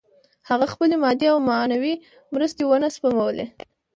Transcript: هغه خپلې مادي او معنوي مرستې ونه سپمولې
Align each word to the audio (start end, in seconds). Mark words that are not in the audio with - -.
هغه 0.49 0.65
خپلې 0.73 0.95
مادي 1.03 1.27
او 1.33 1.37
معنوي 1.49 1.93
مرستې 2.33 2.63
ونه 2.65 2.87
سپمولې 2.95 3.45